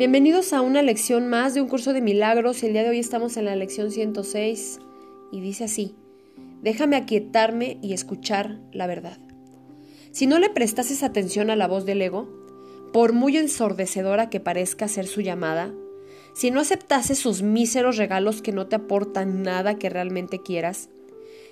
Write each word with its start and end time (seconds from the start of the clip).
Bienvenidos 0.00 0.54
a 0.54 0.62
una 0.62 0.80
lección 0.80 1.28
más 1.28 1.52
de 1.52 1.60
un 1.60 1.68
curso 1.68 1.92
de 1.92 2.00
milagros. 2.00 2.62
El 2.62 2.72
día 2.72 2.84
de 2.84 2.88
hoy 2.88 2.98
estamos 2.98 3.36
en 3.36 3.44
la 3.44 3.54
lección 3.54 3.90
106 3.90 4.78
y 5.30 5.42
dice 5.42 5.64
así, 5.64 5.94
déjame 6.62 6.96
aquietarme 6.96 7.76
y 7.82 7.92
escuchar 7.92 8.60
la 8.72 8.86
verdad. 8.86 9.18
Si 10.10 10.26
no 10.26 10.38
le 10.38 10.48
prestases 10.48 11.02
atención 11.02 11.50
a 11.50 11.56
la 11.56 11.68
voz 11.68 11.84
del 11.84 12.00
ego, 12.00 12.30
por 12.94 13.12
muy 13.12 13.36
ensordecedora 13.36 14.30
que 14.30 14.40
parezca 14.40 14.88
ser 14.88 15.06
su 15.06 15.20
llamada, 15.20 15.70
si 16.32 16.50
no 16.50 16.60
aceptases 16.60 17.18
sus 17.18 17.42
míseros 17.42 17.98
regalos 17.98 18.40
que 18.40 18.52
no 18.52 18.68
te 18.68 18.76
aportan 18.76 19.42
nada 19.42 19.74
que 19.74 19.90
realmente 19.90 20.40
quieras, 20.40 20.88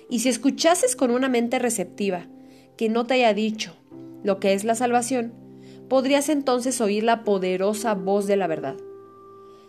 y 0.09 0.21
si 0.21 0.29
escuchases 0.29 0.95
con 0.95 1.11
una 1.11 1.29
mente 1.29 1.59
receptiva 1.59 2.25
que 2.77 2.89
no 2.89 3.05
te 3.05 3.13
haya 3.13 3.35
dicho 3.35 3.75
lo 4.23 4.39
que 4.39 4.53
es 4.53 4.63
la 4.63 4.73
salvación, 4.73 5.48
podrías 5.89 6.29
entonces 6.29 6.79
oír 6.79 7.03
la 7.03 7.23
poderosa 7.23 7.95
voz 7.95 8.27
de 8.27 8.37
la 8.37 8.47
verdad. 8.47 8.77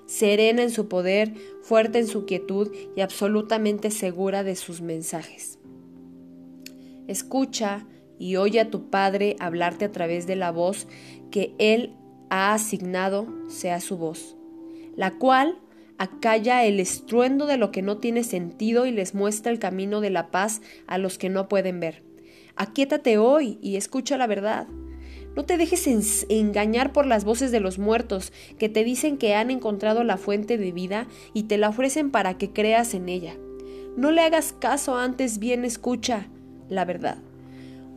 Serena 0.07 0.63
en 0.63 0.71
su 0.71 0.89
poder, 0.89 1.35
fuerte 1.63 1.99
en 1.99 2.07
su 2.07 2.27
quietud 2.27 2.71
y 2.97 3.01
absolutamente 3.01 3.91
segura 3.91 4.43
de 4.43 4.57
sus 4.57 4.81
mensajes. 4.81 5.59
Escucha 7.07 7.87
y 8.19 8.37
oye 8.37 8.61
a 8.61 8.71
tu 8.71 8.91
Padre 8.91 9.37
hablarte 9.41 9.87
a 9.87 9.93
través 9.93 10.27
de 10.27 10.37
la 10.37 10.53
voz 10.53 10.87
que 11.31 11.55
Él 11.59 11.95
ha 12.29 12.55
asignado 12.55 13.27
sea 13.49 13.81
su 13.81 13.97
voz, 13.99 14.37
la 14.97 15.13
cual 15.13 15.59
acalla 15.99 16.65
el 16.65 16.81
estruendo 16.81 17.47
de 17.47 17.57
lo 17.57 17.73
que 17.73 17.83
no 17.83 17.99
tiene 17.99 18.25
sentido 18.25 18.87
y 18.87 18.91
les 18.91 19.15
muestra 19.15 19.53
el 19.53 19.59
camino 19.59 20.01
de 20.01 20.11
la 20.11 20.31
paz 20.31 20.61
a 20.87 20.99
los 20.99 21.19
que 21.19 21.29
no 21.29 21.49
pueden 21.49 21.81
ver. 21.81 22.03
Aquíétate 22.57 23.19
hoy 23.19 23.59
y 23.63 23.77
escucha 23.77 24.17
la 24.17 24.27
verdad. 24.27 24.67
No 25.37 25.45
te 25.45 25.57
dejes 25.57 26.27
engañar 26.29 26.93
por 26.93 27.07
las 27.07 27.25
voces 27.25 27.53
de 27.53 27.61
los 27.61 27.79
muertos 27.79 28.33
que 28.59 28.69
te 28.69 28.85
dicen 28.85 29.17
que 29.17 29.35
han 29.35 29.51
encontrado 29.51 30.03
la 30.03 30.17
fuente 30.17 30.59
de 30.59 30.73
vida 30.73 31.07
y 31.35 31.45
te 31.45 31.57
la 31.57 31.69
ofrecen 31.69 32.11
para 32.11 32.37
que 32.37 32.51
creas 32.51 32.95
en 32.95 33.09
ella. 33.09 33.37
No 33.97 34.11
le 34.11 34.23
hagas 34.23 34.53
caso, 34.53 34.97
antes 34.97 35.39
bien 35.39 35.65
escucha 35.65 36.29
la 36.69 36.85
verdad. 36.85 37.19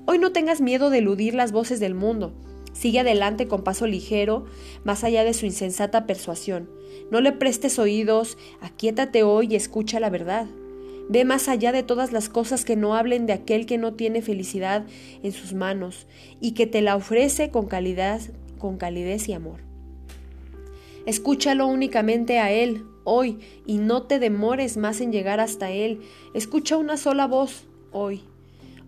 Hoy 0.06 0.20
no 0.20 0.32
tengas 0.32 0.62
miedo 0.62 0.90
de 0.90 1.00
eludir 1.00 1.34
las 1.34 1.52
voces 1.52 1.80
del 1.80 1.96
mundo. 1.96 2.34
Sigue 2.74 3.00
adelante 3.00 3.48
con 3.48 3.64
paso 3.64 3.88
ligero, 3.88 4.46
más 4.84 5.04
allá 5.04 5.24
de 5.24 5.34
su 5.34 5.46
insensata 5.46 6.06
persuasión. 6.06 6.70
No 7.12 7.22
le 7.22 7.32
prestes 7.32 7.80
oídos, 7.80 8.38
aquíétate 8.62 9.24
hoy 9.24 9.48
y 9.52 9.56
escucha 9.56 10.00
la 10.00 10.10
verdad. 10.10 10.48
Ve 11.10 11.26
más 11.26 11.50
allá 11.50 11.72
de 11.72 11.84
todas 11.84 12.12
las 12.12 12.30
cosas 12.30 12.66
que 12.66 12.76
no 12.76 12.96
hablen 12.96 13.26
de 13.26 13.34
aquel 13.34 13.66
que 13.66 13.78
no 13.78 13.94
tiene 13.94 14.22
felicidad 14.22 14.86
en 15.22 15.32
sus 15.32 15.54
manos 15.54 16.08
y 16.40 16.52
que 16.52 16.68
te 16.68 16.82
la 16.82 16.96
ofrece 16.96 17.50
con 17.50 17.68
calidez, 17.68 18.32
con 18.58 18.78
calidez 18.78 19.28
y 19.28 19.34
amor. 19.34 19.60
Escúchalo 21.06 21.68
únicamente 21.68 22.40
a 22.40 22.52
Él 22.52 22.86
hoy 23.04 23.40
y 23.66 23.78
no 23.78 24.04
te 24.04 24.20
demores 24.20 24.78
más 24.78 25.02
en 25.02 25.12
llegar 25.12 25.40
hasta 25.40 25.72
Él. 25.72 26.00
Escucha 26.34 26.78
una 26.78 26.98
sola 26.98 27.28
voz 27.28 27.66
hoy. 27.92 28.24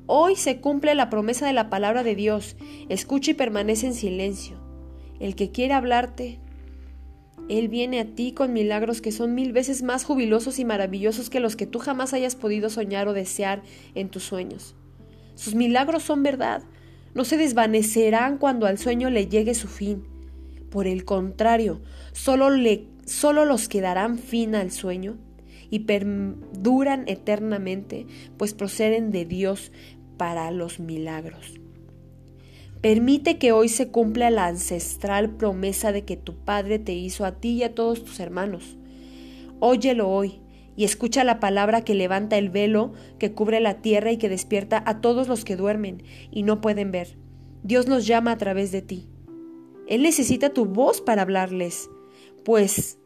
Hoy 0.07 0.35
se 0.35 0.61
cumple 0.61 0.95
la 0.95 1.09
promesa 1.09 1.47
de 1.47 1.53
la 1.53 1.69
palabra 1.69 2.03
de 2.03 2.15
Dios. 2.15 2.55
Escucha 2.89 3.31
y 3.31 3.33
permanece 3.33 3.87
en 3.87 3.93
silencio. 3.93 4.55
El 5.19 5.35
que 5.35 5.51
quiere 5.51 5.73
hablarte, 5.73 6.39
él 7.47 7.67
viene 7.67 7.99
a 7.99 8.05
ti 8.05 8.31
con 8.31 8.53
milagros 8.53 9.01
que 9.01 9.11
son 9.11 9.35
mil 9.35 9.53
veces 9.53 9.83
más 9.83 10.03
jubilosos 10.03 10.59
y 10.59 10.65
maravillosos 10.65 11.29
que 11.29 11.39
los 11.39 11.55
que 11.55 11.67
tú 11.67 11.79
jamás 11.79 12.13
hayas 12.13 12.35
podido 12.35 12.69
soñar 12.69 13.07
o 13.07 13.13
desear 13.13 13.61
en 13.93 14.09
tus 14.09 14.23
sueños. 14.23 14.75
Sus 15.35 15.53
milagros 15.53 16.03
son 16.03 16.23
verdad, 16.23 16.63
no 17.13 17.23
se 17.23 17.37
desvanecerán 17.37 18.37
cuando 18.37 18.65
al 18.65 18.77
sueño 18.77 19.09
le 19.09 19.27
llegue 19.27 19.53
su 19.53 19.67
fin. 19.67 20.03
Por 20.69 20.87
el 20.87 21.05
contrario, 21.05 21.81
solo, 22.13 22.49
le, 22.49 22.87
solo 23.05 23.45
los 23.45 23.69
que 23.69 23.81
darán 23.81 24.17
fin 24.17 24.55
al 24.55 24.71
sueño 24.71 25.17
y 25.69 25.79
perduran 25.79 27.03
eternamente, 27.07 28.05
pues 28.37 28.53
proceden 28.53 29.11
de 29.11 29.25
Dios 29.25 29.71
para 30.17 30.51
los 30.51 30.79
milagros. 30.79 31.59
Permite 32.85 33.39
que 33.39 33.51
hoy 33.51 33.67
se 33.67 33.87
cumpla 33.87 34.29
la 34.29 34.45
ancestral 34.45 35.31
promesa 35.31 35.91
de 35.91 36.05
que 36.05 36.17
tu 36.17 36.35
Padre 36.35 36.77
te 36.77 36.93
hizo 36.93 37.25
a 37.25 37.31
ti 37.31 37.53
y 37.53 37.63
a 37.63 37.73
todos 37.73 38.03
tus 38.03 38.19
hermanos. 38.19 38.77
Óyelo 39.59 40.07
hoy 40.07 40.39
y 40.75 40.83
escucha 40.83 41.23
la 41.23 41.39
palabra 41.39 41.83
que 41.83 41.95
levanta 41.95 42.37
el 42.37 42.51
velo 42.51 42.93
que 43.17 43.31
cubre 43.31 43.59
la 43.59 43.81
tierra 43.81 44.11
y 44.11 44.17
que 44.17 44.29
despierta 44.29 44.83
a 44.85 45.01
todos 45.01 45.27
los 45.27 45.43
que 45.43 45.55
duermen 45.55 46.03
y 46.29 46.43
no 46.43 46.61
pueden 46.61 46.91
ver. 46.91 47.17
Dios 47.63 47.87
nos 47.87 48.05
llama 48.05 48.33
a 48.33 48.37
través 48.37 48.71
de 48.71 48.83
ti. 48.83 49.09
Él 49.87 50.03
necesita 50.03 50.51
tu 50.51 50.65
voz 50.65 51.01
para 51.01 51.23
hablarles, 51.23 51.89
pues 52.43 52.99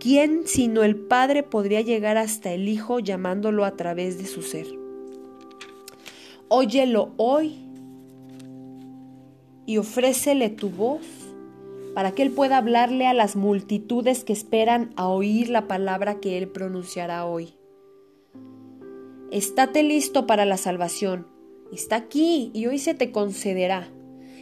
¿quién 0.00 0.48
sino 0.48 0.82
el 0.82 0.96
Padre 0.96 1.44
podría 1.44 1.80
llegar 1.80 2.16
hasta 2.16 2.52
el 2.52 2.68
Hijo 2.68 2.98
llamándolo 2.98 3.64
a 3.64 3.76
través 3.76 4.18
de 4.18 4.26
su 4.26 4.42
ser? 4.42 4.66
Óyelo 6.48 7.12
hoy 7.18 7.65
y 9.66 9.78
ofrécele 9.78 10.48
tu 10.48 10.70
voz 10.70 11.04
para 11.94 12.12
que 12.12 12.22
Él 12.22 12.30
pueda 12.30 12.58
hablarle 12.58 13.06
a 13.06 13.14
las 13.14 13.36
multitudes 13.36 14.22
que 14.22 14.32
esperan 14.32 14.90
a 14.96 15.08
oír 15.08 15.48
la 15.48 15.66
palabra 15.66 16.20
que 16.20 16.38
Él 16.38 16.48
pronunciará 16.48 17.26
hoy. 17.26 17.54
Estate 19.30 19.82
listo 19.82 20.26
para 20.26 20.44
la 20.44 20.56
salvación. 20.56 21.26
Está 21.72 21.96
aquí 21.96 22.50
y 22.54 22.66
hoy 22.66 22.78
se 22.78 22.94
te 22.94 23.10
concederá. 23.10 23.88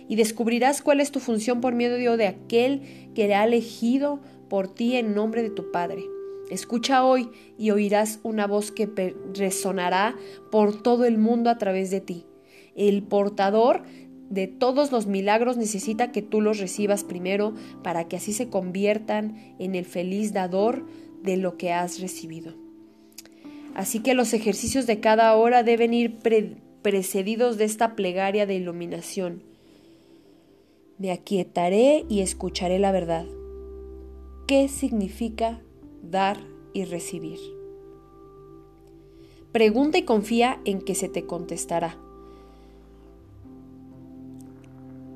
Y 0.09 0.17
descubrirás 0.17 0.83
cuál 0.83 1.01
es 1.01 1.11
tu 1.11 1.21
función 1.21 1.63
por 1.63 1.75
medio 1.75 2.19
de 2.19 2.27
aquel 2.27 2.83
que 3.15 3.27
le 3.27 3.35
ha 3.35 3.45
elegido 3.45 4.21
por 4.51 4.69
ti 4.69 4.97
en 4.97 5.15
nombre 5.15 5.43
de 5.43 5.51
tu 5.51 5.71
Padre. 5.71 6.05
Escucha 6.51 7.07
hoy 7.07 7.31
y 7.57 7.71
oirás 7.71 8.21
una 8.23 8.47
voz 8.47 8.71
que 8.71 9.15
resonará 9.33 10.15
por 10.51 10.83
todo 10.83 11.07
el 11.07 11.17
mundo 11.17 11.49
a 11.49 11.57
través 11.57 11.91
de 11.91 12.03
ti. 12.03 12.27
El 12.75 13.03
portador 13.03 13.83
de 14.35 14.49
todos 14.49 14.91
los 14.91 15.07
milagros 15.07 15.57
necesita 15.57 16.11
que 16.11 16.21
tú 16.21 16.41
los 16.41 16.59
recibas 16.59 17.05
primero 17.05 17.55
para 17.85 18.09
que 18.09 18.17
así 18.17 18.33
se 18.33 18.49
conviertan 18.49 19.55
en 19.61 19.77
el 19.77 19.85
feliz 19.85 20.33
dador 20.33 20.85
de 21.23 21.37
lo 21.37 21.57
que 21.57 21.73
has 21.73 22.01
recibido. 22.01 22.55
Así 23.75 24.01
que 24.01 24.15
los 24.15 24.35
ejercicios 24.35 24.87
de 24.87 25.01
cada 25.01 25.35
hora 25.37 25.63
deben 25.63 25.95
ir 25.95 26.19
precedidos 26.83 27.59
de 27.59 27.65
esta 27.65 27.95
plegaria 27.95 28.45
de 28.45 28.55
iluminación. 28.55 29.43
Me 30.99 31.13
aquietaré 31.13 32.05
y 32.09 32.21
escucharé 32.21 32.79
la 32.79 32.93
verdad. 32.93 33.27
¿Qué 34.47 34.69
significa 34.69 35.61
dar 36.03 36.39
y 36.73 36.85
recibir? 36.85 37.39
Pregunta 39.53 39.99
y 39.99 40.03
confía 40.03 40.61
en 40.65 40.81
que 40.81 40.97
se 40.97 41.09
te 41.09 41.25
contestará. 41.25 41.99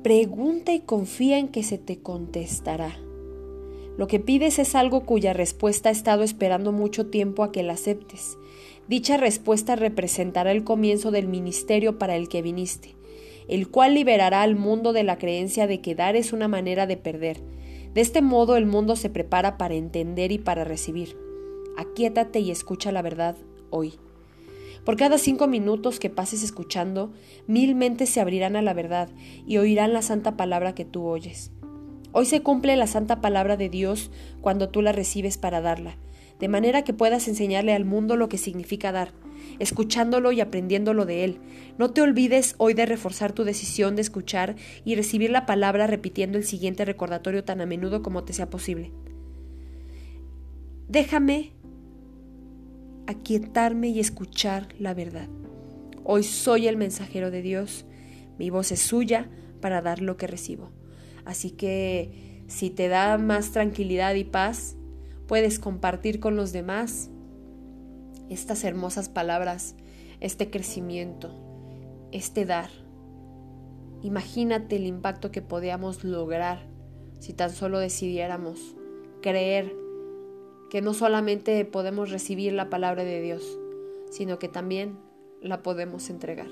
Pregunta 0.03 0.71
y 0.71 0.79
confía 0.79 1.39
en 1.39 1.49
que 1.49 1.61
se 1.61 1.77
te 1.77 1.99
contestará. 1.99 2.95
Lo 3.97 4.07
que 4.07 4.21
pides 4.21 4.57
es 4.57 4.73
algo 4.73 5.01
cuya 5.01 5.33
respuesta 5.33 5.89
ha 5.89 5.91
estado 5.91 6.23
esperando 6.23 6.71
mucho 6.71 7.07
tiempo 7.07 7.43
a 7.43 7.51
que 7.51 7.63
la 7.63 7.73
aceptes. 7.73 8.37
Dicha 8.87 9.17
respuesta 9.17 9.75
representará 9.75 10.53
el 10.53 10.63
comienzo 10.63 11.11
del 11.11 11.27
ministerio 11.27 11.99
para 11.99 12.15
el 12.15 12.29
que 12.29 12.41
viniste, 12.41 12.95
el 13.49 13.69
cual 13.69 13.93
liberará 13.93 14.41
al 14.41 14.55
mundo 14.55 14.93
de 14.93 15.03
la 15.03 15.17
creencia 15.17 15.67
de 15.67 15.81
que 15.81 15.95
dar 15.95 16.15
es 16.15 16.31
una 16.31 16.47
manera 16.47 16.87
de 16.87 16.95
perder. 16.95 17.41
De 17.93 17.99
este 17.99 18.21
modo 18.21 18.55
el 18.55 18.65
mundo 18.65 18.95
se 18.95 19.09
prepara 19.09 19.57
para 19.57 19.75
entender 19.75 20.31
y 20.31 20.37
para 20.37 20.63
recibir. 20.63 21.17
Aquíétate 21.75 22.39
y 22.39 22.51
escucha 22.51 22.93
la 22.93 23.01
verdad 23.01 23.35
hoy. 23.69 23.95
Por 24.85 24.97
cada 24.97 25.17
cinco 25.17 25.47
minutos 25.47 25.99
que 25.99 26.09
pases 26.09 26.43
escuchando, 26.43 27.11
mil 27.47 27.75
mentes 27.75 28.09
se 28.09 28.21
abrirán 28.21 28.55
a 28.55 28.61
la 28.61 28.73
verdad 28.73 29.09
y 29.45 29.57
oirán 29.57 29.93
la 29.93 30.01
santa 30.01 30.37
palabra 30.37 30.73
que 30.73 30.85
tú 30.85 31.05
oyes. 31.05 31.51
Hoy 32.11 32.25
se 32.25 32.41
cumple 32.41 32.75
la 32.75 32.87
santa 32.87 33.21
palabra 33.21 33.55
de 33.55 33.69
Dios 33.69 34.09
cuando 34.41 34.69
tú 34.69 34.81
la 34.81 34.91
recibes 34.91 35.37
para 35.37 35.61
darla, 35.61 35.97
de 36.39 36.47
manera 36.47 36.83
que 36.83 36.93
puedas 36.93 37.27
enseñarle 37.27 37.73
al 37.73 37.85
mundo 37.85 38.15
lo 38.15 38.29
que 38.29 38.39
significa 38.39 38.91
dar, 38.91 39.11
escuchándolo 39.59 40.31
y 40.31 40.41
aprendiéndolo 40.41 41.05
de 41.05 41.23
él. 41.23 41.39
No 41.77 41.91
te 41.91 42.01
olvides 42.01 42.55
hoy 42.57 42.73
de 42.73 42.87
reforzar 42.87 43.33
tu 43.33 43.43
decisión 43.43 43.95
de 43.95 44.01
escuchar 44.01 44.55
y 44.85 44.95
recibir 44.95 45.29
la 45.29 45.45
palabra 45.45 45.85
repitiendo 45.85 46.37
el 46.37 46.45
siguiente 46.45 46.83
recordatorio 46.83 47.43
tan 47.43 47.61
a 47.61 47.67
menudo 47.67 48.01
como 48.01 48.23
te 48.23 48.33
sea 48.33 48.49
posible. 48.49 48.91
Déjame 50.87 51.51
aquietarme 53.09 53.87
y 53.87 53.99
escuchar 53.99 54.67
la 54.77 54.93
verdad. 54.93 55.27
Hoy 56.03 56.21
soy 56.21 56.67
el 56.67 56.77
mensajero 56.77 57.31
de 57.31 57.41
Dios, 57.41 57.85
mi 58.37 58.51
voz 58.51 58.71
es 58.71 58.81
suya 58.81 59.27
para 59.61 59.81
dar 59.81 59.99
lo 59.99 60.15
que 60.15 60.27
recibo. 60.27 60.69
Así 61.25 61.49
que 61.49 62.43
si 62.47 62.69
te 62.69 62.87
da 62.87 63.17
más 63.17 63.49
tranquilidad 63.51 64.13
y 64.13 64.25
paz, 64.25 64.75
puedes 65.27 65.57
compartir 65.57 66.19
con 66.19 66.35
los 66.35 66.51
demás 66.51 67.09
estas 68.29 68.63
hermosas 68.63 69.09
palabras, 69.09 69.75
este 70.19 70.51
crecimiento, 70.51 71.33
este 72.11 72.45
dar. 72.45 72.69
Imagínate 74.03 74.75
el 74.75 74.85
impacto 74.85 75.31
que 75.31 75.41
podíamos 75.41 76.03
lograr 76.03 76.67
si 77.19 77.33
tan 77.33 77.49
solo 77.49 77.79
decidiéramos 77.79 78.59
creer 79.23 79.73
que 80.69 80.81
no 80.81 80.93
solamente 80.93 81.65
podemos 81.65 82.11
recibir 82.11 82.53
la 82.53 82.69
palabra 82.69 83.03
de 83.03 83.21
Dios, 83.21 83.59
sino 84.11 84.37
que 84.37 84.47
también 84.47 84.97
la 85.41 85.63
podemos 85.63 86.09
entregar. 86.09 86.49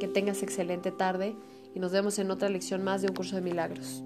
Que 0.00 0.08
tengas 0.08 0.42
excelente 0.42 0.90
tarde 0.90 1.36
y 1.74 1.80
nos 1.80 1.92
vemos 1.92 2.18
en 2.18 2.30
otra 2.30 2.48
lección 2.48 2.82
más 2.82 3.02
de 3.02 3.08
un 3.08 3.14
curso 3.14 3.36
de 3.36 3.42
milagros. 3.42 4.02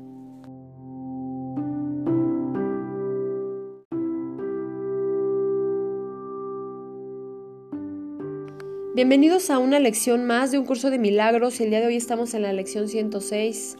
Bienvenidos 8.95 9.51
a 9.51 9.59
una 9.59 9.79
lección 9.79 10.27
más 10.27 10.51
de 10.51 10.59
un 10.59 10.67
curso 10.67 10.91
de 10.91 10.99
milagros. 10.99 11.61
El 11.61 11.71
día 11.71 11.81
de 11.81 11.87
hoy 11.87 11.97
estamos 11.97 12.35
en 12.35 12.43
la 12.43 12.53
lección 12.53 12.89
106 12.89 13.77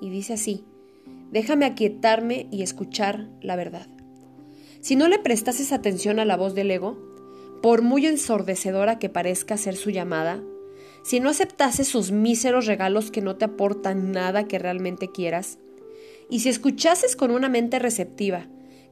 y 0.00 0.10
dice 0.10 0.34
así, 0.34 0.64
déjame 1.30 1.66
aquietarme 1.66 2.46
y 2.50 2.62
escuchar 2.62 3.28
la 3.42 3.56
verdad. 3.56 3.86
Si 4.84 4.96
no 4.96 5.08
le 5.08 5.18
prestases 5.18 5.72
atención 5.72 6.18
a 6.18 6.26
la 6.26 6.36
voz 6.36 6.54
del 6.54 6.70
ego, 6.70 6.98
por 7.62 7.80
muy 7.80 8.04
ensordecedora 8.04 8.98
que 8.98 9.08
parezca 9.08 9.56
ser 9.56 9.76
su 9.76 9.88
llamada, 9.88 10.42
si 11.02 11.20
no 11.20 11.30
aceptases 11.30 11.88
sus 11.88 12.12
míseros 12.12 12.66
regalos 12.66 13.10
que 13.10 13.22
no 13.22 13.36
te 13.36 13.46
aportan 13.46 14.12
nada 14.12 14.44
que 14.44 14.58
realmente 14.58 15.10
quieras, 15.10 15.58
y 16.28 16.40
si 16.40 16.50
escuchases 16.50 17.16
con 17.16 17.30
una 17.30 17.48
mente 17.48 17.78
receptiva 17.78 18.46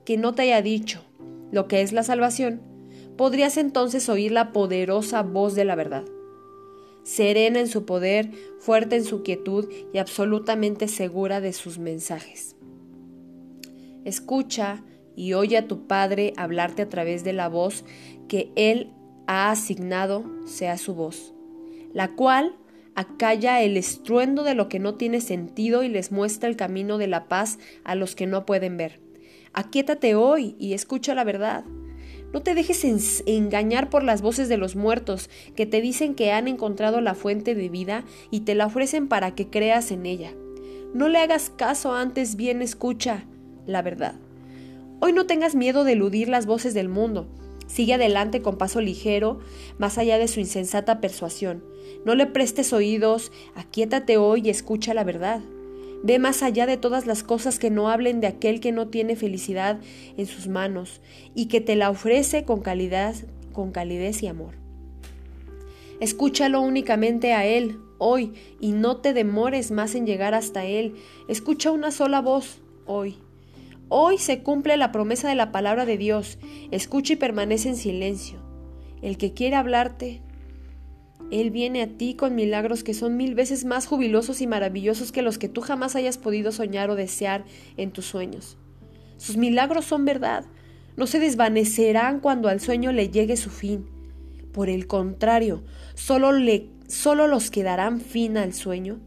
que 0.07 0.17
no 0.17 0.35
te 0.35 0.41
haya 0.41 0.63
dicho 0.63 1.05
lo 1.51 1.69
que 1.69 1.83
es 1.83 1.93
la 1.93 2.05
salvación, 2.05 2.63
podrías 3.19 3.59
entonces 3.59 4.09
oír 4.09 4.33
la 4.33 4.51
poderosa 4.51 5.23
voz 5.23 5.55
de 5.55 5.67
la 5.67 5.75
verdad. 5.75 6.07
Serena 7.03 7.61
en 7.61 7.69
su 7.69 7.85
poder, 7.85 8.31
fuerte 8.61 8.97
en 8.97 9.05
su 9.05 9.23
quietud 9.23 9.69
y 9.93 9.99
absolutamente 9.99 10.89
segura 10.89 11.43
de 11.43 11.53
sus 11.53 11.79
mensajes. 11.79 12.57
Escucha 14.07 14.83
y 15.17 15.35
oye 15.35 15.57
a 15.57 15.69
tu 15.69 15.87
Padre 15.87 16.33
hablarte 16.37 16.83
a 16.83 16.89
través 16.89 17.25
de 17.25 17.33
la 17.33 17.49
voz 17.49 17.85
que 18.29 18.51
Él 18.57 18.91
ha 19.27 19.51
asignado 19.51 20.25
sea 20.47 20.79
su 20.79 20.95
voz, 20.95 21.35
la 21.93 22.09
cual 22.09 22.57
acalla 22.95 23.63
el 23.63 23.77
estruendo 23.77 24.45
de 24.45 24.55
lo 24.55 24.69
que 24.69 24.79
no 24.79 24.95
tiene 24.95 25.21
sentido 25.21 25.83
y 25.83 25.89
les 25.89 26.13
muestra 26.13 26.49
el 26.49 26.57
camino 26.57 26.99
de 26.99 27.07
la 27.07 27.29
paz 27.29 27.59
a 27.85 27.95
los 27.95 28.15
que 28.15 28.27
no 28.27 28.45
pueden 28.45 28.77
ver. 28.77 29.01
Aquíétate 29.53 30.15
hoy 30.15 30.57
y 30.59 30.73
escucha 30.73 31.15
la 31.15 31.25
verdad. 31.25 31.65
No 32.33 32.41
te 32.43 32.55
dejes 32.55 33.23
engañar 33.27 33.91
por 33.91 34.03
las 34.03 34.23
voces 34.23 34.49
de 34.49 34.57
los 34.57 34.75
muertos 34.75 35.29
que 35.55 35.67
te 35.67 35.83
dicen 35.83 36.15
que 36.15 36.33
han 36.33 36.49
encontrado 36.49 37.03
la 37.03 37.15
fuente 37.15 37.55
de 37.55 37.69
vida 37.69 38.05
y 38.31 38.41
te 38.41 38.55
la 38.55 38.67
ofrecen 38.67 39.09
para 39.09 39.35
que 39.35 39.49
creas 39.49 39.91
en 39.91 40.07
ella. 40.07 40.33
No 40.95 41.09
le 41.09 41.19
hagas 41.19 41.51
caso, 41.51 41.95
antes 41.95 42.37
bien 42.37 42.63
escucha 42.63 43.25
la 43.67 43.83
verdad. 43.83 44.15
Hoy 45.05 45.13
no 45.13 45.27
tengas 45.27 45.57
miedo 45.57 45.83
de 45.83 45.95
eludir 45.95 46.29
las 46.29 46.47
voces 46.47 46.75
del 46.75 46.89
mundo. 46.89 47.27
Sigue 47.67 47.95
adelante 47.95 48.41
con 48.41 48.57
paso 48.57 48.81
ligero, 48.81 49.41
más 49.77 49.99
allá 49.99 50.17
de 50.17 50.29
su 50.29 50.39
insensata 50.39 51.01
persuasión. 51.01 51.65
No 52.05 52.15
le 52.15 52.29
prestes 52.29 52.73
oídos, 52.73 53.33
aquíétate 53.57 54.17
hoy 54.17 54.43
y 54.45 54.51
escucha 54.51 54.95
la 54.95 55.03
verdad. 55.03 55.41
Ve 56.05 56.21
más 56.21 56.45
allá 56.45 56.67
de 56.67 56.77
todas 56.77 57.05
las 57.07 57.25
cosas 57.25 57.59
que 57.59 57.69
no 57.69 57.89
hablen 57.89 58.21
de 58.21 58.29
aquel 58.29 58.61
que 58.61 58.71
no 58.71 58.91
tiene 58.91 59.17
felicidad 59.17 59.81
en 60.17 60.27
sus 60.27 60.47
manos 60.47 61.01
y 61.35 61.47
que 61.47 61.61
te 61.61 61.75
la 61.75 61.91
ofrece 61.91 62.45
con 62.45 62.61
calidad, 62.61 63.17
con 63.53 63.73
calidez 63.73 64.23
y 64.23 64.29
amor. 64.29 64.55
Escúchalo 65.99 66.61
únicamente 66.61 67.33
a 67.33 67.45
él 67.45 67.81
hoy 67.99 68.35
y 68.61 68.71
no 68.71 68.99
te 68.99 69.15
demores 69.15 69.73
más 69.73 69.97
en 69.97 70.07
llegar 70.07 70.33
hasta 70.33 70.65
él. 70.65 70.95
Escucha 71.27 71.73
una 71.73 71.91
sola 71.91 72.21
voz 72.21 72.61
hoy. 72.87 73.17
Hoy 73.95 74.17
se 74.17 74.43
cumple 74.43 74.79
la 74.79 74.91
promesa 74.91 75.29
de 75.29 75.35
la 75.35 75.53
palabra 75.53 75.85
de 75.85 75.99
Dios. 75.99 76.39
Escucha 76.71 77.13
y 77.13 77.17
permanece 77.17 77.69
en 77.69 77.77
silencio. 77.77 78.39
El 79.03 79.19
que 79.19 79.35
quiere 79.35 79.55
hablarte, 79.55 80.23
él 81.31 81.51
viene 81.51 81.83
a 81.83 81.87
ti 81.87 82.15
con 82.15 82.35
milagros 82.35 82.85
que 82.85 82.95
son 82.95 83.19
mil 83.19 83.35
veces 83.35 83.67
más 83.67 83.87
jubilosos 83.87 84.41
y 84.41 84.47
maravillosos 84.47 85.13
que 85.13 85.21
los 85.21 85.37
que 85.37 85.51
tú 85.51 85.61
jamás 85.61 85.95
hayas 85.95 86.17
podido 86.17 86.53
soñar 86.53 86.89
o 86.89 86.95
desear 86.95 87.45
en 87.77 87.91
tus 87.91 88.07
sueños. 88.07 88.57
Sus 89.19 89.37
milagros 89.37 89.85
son 89.85 90.07
verdad, 90.07 90.47
no 90.97 91.07
se 91.07 91.19
desvanecerán 91.19 92.21
cuando 92.21 92.49
al 92.49 92.61
sueño 92.61 92.93
le 92.93 93.11
llegue 93.11 93.37
su 93.37 93.51
fin. 93.51 93.85
Por 94.55 94.71
el 94.71 94.87
contrario, 94.87 95.65
solo, 95.93 96.33
le, 96.33 96.71
solo 96.89 97.29
los 97.29 97.51
que 97.51 97.63
darán 97.63 98.01
fin 98.01 98.39
al 98.39 98.55
sueño 98.55 99.01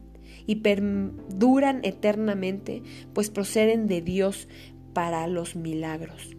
y 0.46 0.56
perduran 0.56 1.80
eternamente, 1.82 2.82
pues 3.12 3.30
proceden 3.30 3.88
de 3.88 4.00
Dios 4.00 4.48
para 4.96 5.26
los 5.26 5.56
milagros. 5.56 6.34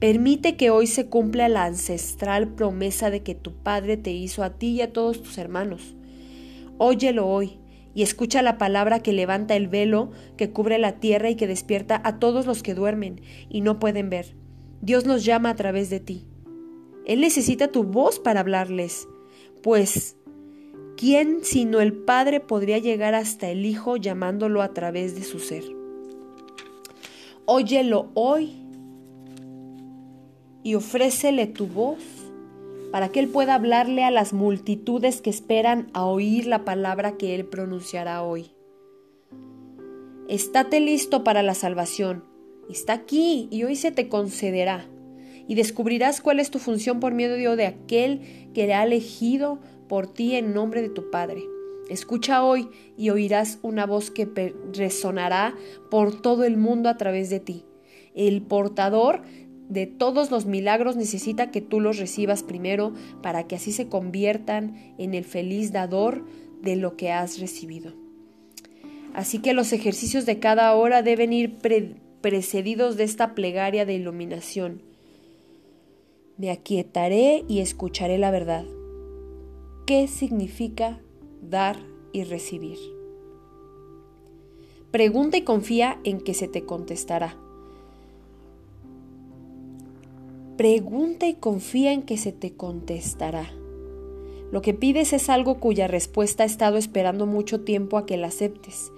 Permite 0.00 0.56
que 0.56 0.70
hoy 0.70 0.88
se 0.88 1.06
cumpla 1.06 1.48
la 1.48 1.66
ancestral 1.66 2.48
promesa 2.48 3.10
de 3.10 3.22
que 3.22 3.36
tu 3.36 3.52
Padre 3.52 3.96
te 3.96 4.10
hizo 4.10 4.42
a 4.42 4.58
ti 4.58 4.70
y 4.70 4.80
a 4.82 4.92
todos 4.92 5.22
tus 5.22 5.38
hermanos. 5.38 5.94
Óyelo 6.78 7.28
hoy 7.28 7.60
y 7.94 8.02
escucha 8.02 8.42
la 8.42 8.58
palabra 8.58 9.04
que 9.04 9.12
levanta 9.12 9.54
el 9.54 9.68
velo 9.68 10.10
que 10.36 10.50
cubre 10.50 10.78
la 10.78 10.98
tierra 10.98 11.30
y 11.30 11.36
que 11.36 11.46
despierta 11.46 12.02
a 12.04 12.18
todos 12.18 12.44
los 12.44 12.64
que 12.64 12.74
duermen 12.74 13.20
y 13.48 13.60
no 13.60 13.78
pueden 13.78 14.10
ver. 14.10 14.34
Dios 14.80 15.06
nos 15.06 15.24
llama 15.24 15.50
a 15.50 15.54
través 15.54 15.90
de 15.90 16.00
ti. 16.00 16.26
Él 17.06 17.20
necesita 17.20 17.68
tu 17.68 17.84
voz 17.84 18.18
para 18.18 18.40
hablarles, 18.40 19.06
pues 19.62 20.16
¿quién 20.96 21.44
sino 21.44 21.80
el 21.80 21.92
Padre 21.92 22.40
podría 22.40 22.78
llegar 22.78 23.14
hasta 23.14 23.48
el 23.48 23.64
Hijo 23.64 23.96
llamándolo 23.96 24.60
a 24.60 24.74
través 24.74 25.14
de 25.14 25.22
su 25.22 25.38
ser? 25.38 25.77
Óyelo 27.50 28.10
hoy 28.12 28.52
y 30.62 30.74
ofrécele 30.74 31.46
tu 31.46 31.66
voz 31.66 31.96
para 32.92 33.08
que 33.08 33.20
Él 33.20 33.28
pueda 33.28 33.54
hablarle 33.54 34.04
a 34.04 34.10
las 34.10 34.34
multitudes 34.34 35.22
que 35.22 35.30
esperan 35.30 35.88
a 35.94 36.04
oír 36.04 36.46
la 36.46 36.66
palabra 36.66 37.16
que 37.16 37.34
Él 37.34 37.46
pronunciará 37.46 38.22
hoy. 38.22 38.50
Estate 40.28 40.80
listo 40.80 41.24
para 41.24 41.42
la 41.42 41.54
salvación. 41.54 42.22
Está 42.68 42.92
aquí 42.92 43.48
y 43.50 43.64
hoy 43.64 43.76
se 43.76 43.92
te 43.92 44.10
concederá. 44.10 44.84
Y 45.46 45.54
descubrirás 45.54 46.20
cuál 46.20 46.40
es 46.40 46.50
tu 46.50 46.58
función 46.58 47.00
por 47.00 47.14
medio 47.14 47.56
de 47.56 47.64
aquel 47.64 48.50
que 48.52 48.66
le 48.66 48.74
ha 48.74 48.84
elegido 48.84 49.58
por 49.88 50.06
ti 50.06 50.34
en 50.34 50.52
nombre 50.52 50.82
de 50.82 50.90
tu 50.90 51.10
Padre. 51.10 51.44
Escucha 51.88 52.44
hoy 52.44 52.68
y 52.96 53.10
oirás 53.10 53.58
una 53.62 53.86
voz 53.86 54.10
que 54.10 54.54
resonará 54.72 55.54
por 55.90 56.20
todo 56.20 56.44
el 56.44 56.56
mundo 56.56 56.88
a 56.88 56.96
través 56.96 57.30
de 57.30 57.40
ti. 57.40 57.64
El 58.14 58.42
portador 58.42 59.22
de 59.68 59.86
todos 59.86 60.30
los 60.30 60.46
milagros 60.46 60.96
necesita 60.96 61.50
que 61.50 61.60
tú 61.60 61.80
los 61.80 61.98
recibas 61.98 62.42
primero 62.42 62.92
para 63.22 63.46
que 63.46 63.56
así 63.56 63.72
se 63.72 63.88
conviertan 63.88 64.94
en 64.98 65.14
el 65.14 65.24
feliz 65.24 65.72
dador 65.72 66.24
de 66.62 66.76
lo 66.76 66.96
que 66.96 67.10
has 67.12 67.38
recibido. 67.38 67.94
Así 69.14 69.38
que 69.38 69.54
los 69.54 69.72
ejercicios 69.72 70.26
de 70.26 70.38
cada 70.38 70.74
hora 70.74 71.02
deben 71.02 71.32
ir 71.32 71.56
precedidos 72.20 72.96
de 72.96 73.04
esta 73.04 73.34
plegaria 73.34 73.84
de 73.84 73.94
iluminación. 73.94 74.82
Me 76.36 76.50
aquietaré 76.50 77.44
y 77.48 77.60
escucharé 77.60 78.18
la 78.18 78.30
verdad. 78.30 78.64
¿Qué 79.86 80.06
significa 80.06 81.00
dar 81.42 81.76
y 82.12 82.24
recibir? 82.24 82.78
Pregunta 84.90 85.36
y 85.36 85.42
confía 85.42 85.98
en 86.04 86.20
que 86.20 86.34
se 86.34 86.48
te 86.48 86.64
contestará. 86.64 87.36
Pregunta 90.56 91.28
y 91.28 91.34
confía 91.34 91.92
en 91.92 92.02
que 92.02 92.16
se 92.16 92.32
te 92.32 92.54
contestará. 92.54 93.50
Lo 94.50 94.62
que 94.62 94.72
pides 94.72 95.12
es 95.12 95.28
algo 95.28 95.60
cuya 95.60 95.86
respuesta 95.88 96.42
ha 96.42 96.46
estado 96.46 96.78
esperando 96.78 97.26
mucho 97.26 97.60
tiempo 97.60 97.98
a 97.98 98.06
que 98.06 98.16
la 98.16 98.28
aceptes. 98.28 98.90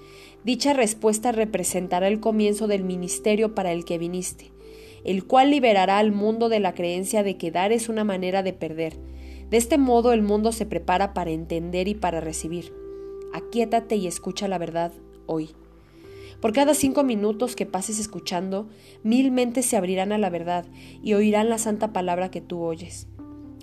Dicha 0.44 0.72
respuesta 0.72 1.32
representará 1.32 2.08
el 2.08 2.20
comienzo 2.20 2.66
del 2.66 2.84
ministerio 2.84 3.54
para 3.54 3.72
el 3.72 3.84
que 3.84 3.98
viniste, 3.98 4.52
el 5.04 5.26
cual 5.26 5.50
liberará 5.50 5.98
al 5.98 6.12
mundo 6.12 6.48
de 6.48 6.60
la 6.60 6.72
creencia 6.72 7.22
de 7.22 7.36
que 7.36 7.50
dar 7.50 7.72
es 7.72 7.88
una 7.88 8.04
manera 8.04 8.42
de 8.42 8.52
perder. 8.52 8.96
De 9.50 9.56
este 9.56 9.78
modo 9.78 10.12
el 10.12 10.22
mundo 10.22 10.52
se 10.52 10.64
prepara 10.64 11.12
para 11.12 11.30
entender 11.30 11.88
y 11.88 11.94
para 11.94 12.20
recibir. 12.20 12.72
Aquíétate 13.32 13.96
y 13.96 14.06
escucha 14.06 14.46
la 14.46 14.58
verdad 14.58 14.92
hoy. 15.26 15.50
Por 16.40 16.52
cada 16.52 16.72
cinco 16.74 17.02
minutos 17.02 17.56
que 17.56 17.66
pases 17.66 17.98
escuchando, 17.98 18.68
mil 19.02 19.30
mentes 19.30 19.66
se 19.66 19.76
abrirán 19.76 20.12
a 20.12 20.18
la 20.18 20.30
verdad 20.30 20.66
y 21.02 21.14
oirán 21.14 21.50
la 21.50 21.58
santa 21.58 21.92
palabra 21.92 22.30
que 22.30 22.40
tú 22.40 22.62
oyes. 22.62 23.08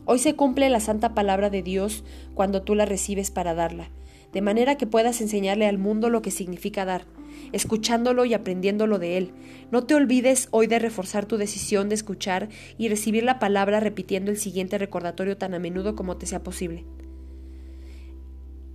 Hoy 0.05 0.19
se 0.19 0.35
cumple 0.35 0.69
la 0.69 0.79
santa 0.79 1.13
palabra 1.13 1.49
de 1.49 1.63
Dios 1.63 2.03
cuando 2.33 2.61
tú 2.61 2.75
la 2.75 2.85
recibes 2.85 3.31
para 3.31 3.53
darla, 3.53 3.89
de 4.33 4.41
manera 4.41 4.75
que 4.75 4.87
puedas 4.87 5.21
enseñarle 5.21 5.65
al 5.65 5.77
mundo 5.77 6.09
lo 6.09 6.21
que 6.21 6.31
significa 6.31 6.85
dar, 6.85 7.05
escuchándolo 7.51 8.25
y 8.25 8.33
aprendiéndolo 8.33 8.99
de 8.99 9.17
él. 9.17 9.31
No 9.71 9.83
te 9.83 9.95
olvides 9.95 10.47
hoy 10.51 10.67
de 10.67 10.79
reforzar 10.79 11.25
tu 11.25 11.37
decisión 11.37 11.89
de 11.89 11.95
escuchar 11.95 12.49
y 12.77 12.89
recibir 12.89 13.23
la 13.23 13.39
palabra 13.39 13.79
repitiendo 13.79 14.31
el 14.31 14.37
siguiente 14.37 14.77
recordatorio 14.77 15.37
tan 15.37 15.53
a 15.53 15.59
menudo 15.59 15.95
como 15.95 16.17
te 16.17 16.25
sea 16.25 16.43
posible. 16.43 16.85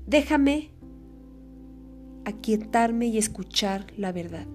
Déjame 0.07 0.71
aquietarme 2.25 3.07
y 3.07 3.19
escuchar 3.19 3.87
la 3.97 4.13
verdad. 4.13 4.47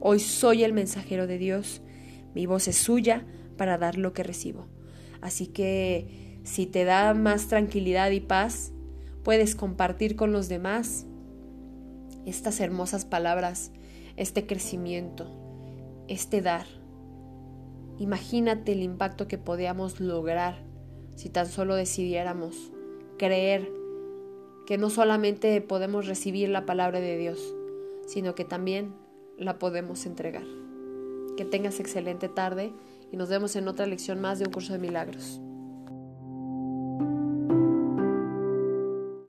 Hoy 0.00 0.18
soy 0.18 0.64
el 0.64 0.72
mensajero 0.72 1.26
de 1.26 1.38
Dios, 1.38 1.82
mi 2.34 2.46
voz 2.46 2.68
es 2.68 2.76
suya 2.76 3.26
para 3.56 3.76
dar 3.76 3.98
lo 3.98 4.12
que 4.12 4.22
recibo. 4.22 4.66
Así 5.20 5.46
que 5.46 6.38
si 6.44 6.66
te 6.66 6.84
da 6.84 7.12
más 7.12 7.48
tranquilidad 7.48 8.10
y 8.10 8.20
paz, 8.20 8.72
puedes 9.22 9.54
compartir 9.54 10.16
con 10.16 10.32
los 10.32 10.48
demás 10.48 11.06
estas 12.26 12.60
hermosas 12.60 13.04
palabras, 13.04 13.72
este 14.16 14.46
crecimiento, 14.46 15.26
este 16.08 16.42
dar. 16.42 16.66
Imagínate 17.98 18.72
el 18.72 18.82
impacto 18.82 19.28
que 19.28 19.38
podíamos 19.38 20.00
lograr 20.00 20.62
si 21.16 21.28
tan 21.28 21.46
solo 21.46 21.74
decidiéramos 21.74 22.72
creer 23.18 23.70
que 24.66 24.78
no 24.78 24.88
solamente 24.88 25.60
podemos 25.60 26.06
recibir 26.06 26.48
la 26.48 26.64
palabra 26.64 27.00
de 27.00 27.18
Dios, 27.18 27.54
sino 28.06 28.34
que 28.34 28.44
también 28.44 28.94
la 29.36 29.58
podemos 29.58 30.06
entregar. 30.06 30.44
Que 31.36 31.44
tengas 31.44 31.80
excelente 31.80 32.28
tarde 32.28 32.72
y 33.12 33.16
nos 33.16 33.28
vemos 33.28 33.56
en 33.56 33.68
otra 33.68 33.86
lección 33.86 34.20
más 34.20 34.38
de 34.38 34.46
un 34.46 34.52
curso 34.52 34.72
de 34.72 34.78
milagros. 34.78 35.40